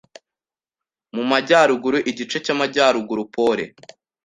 mu 1.15 1.23
majyaruguru 1.31 1.97
igice 2.11 2.37
cy'amajyaruguru 2.45 3.23
Pole 3.33 3.65